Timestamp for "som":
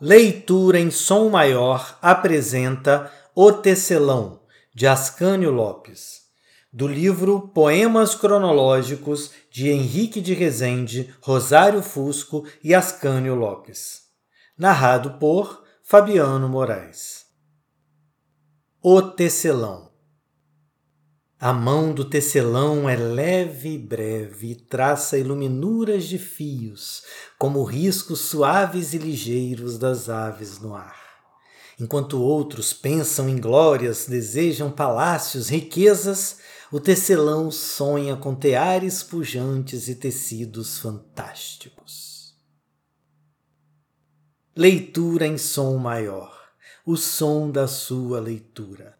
0.92-1.28, 45.38-45.76, 46.96-47.48